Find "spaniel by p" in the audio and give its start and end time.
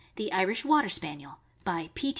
0.89-2.09